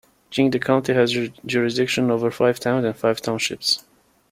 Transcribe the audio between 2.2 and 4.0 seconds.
five towns and five townships.